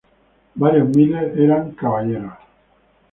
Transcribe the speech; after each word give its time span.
Varios 0.55 0.89
miles 0.97 1.37
eran 1.37 1.73
caballeros. 1.73 2.33